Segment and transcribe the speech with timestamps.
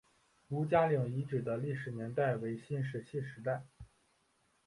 [0.49, 3.67] 吴家岭遗址的历史年代为新石器时代。